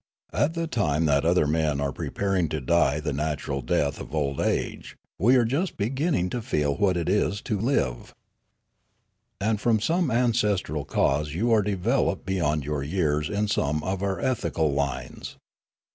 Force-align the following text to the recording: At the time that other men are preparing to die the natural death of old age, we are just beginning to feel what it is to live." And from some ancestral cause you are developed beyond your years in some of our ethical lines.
At 0.33 0.55
the 0.55 0.65
time 0.65 1.05
that 1.05 1.25
other 1.25 1.45
men 1.45 1.79
are 1.79 1.91
preparing 1.91 2.49
to 2.49 2.59
die 2.59 2.99
the 2.99 3.13
natural 3.13 3.61
death 3.61 3.99
of 4.01 4.15
old 4.15 4.39
age, 4.41 4.97
we 5.19 5.35
are 5.35 5.45
just 5.45 5.77
beginning 5.77 6.31
to 6.31 6.41
feel 6.41 6.75
what 6.75 6.97
it 6.97 7.07
is 7.07 7.39
to 7.41 7.59
live." 7.59 8.15
And 9.39 9.61
from 9.61 9.79
some 9.79 10.09
ancestral 10.09 10.85
cause 10.85 11.35
you 11.35 11.51
are 11.51 11.61
developed 11.61 12.25
beyond 12.25 12.65
your 12.65 12.81
years 12.81 13.29
in 13.29 13.47
some 13.47 13.83
of 13.83 14.01
our 14.01 14.19
ethical 14.19 14.73
lines. 14.73 15.37